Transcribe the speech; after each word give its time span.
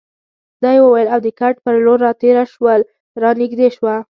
دا 0.61 0.69
یې 0.75 0.81
وویل 0.83 1.07
او 1.13 1.19
د 1.25 1.27
کټ 1.39 1.55
په 1.63 1.69
لور 1.85 1.99
راتېره 2.07 2.43
شول، 2.53 2.81
را 3.21 3.29
نږدې 3.39 3.67
شوه. 3.75 3.95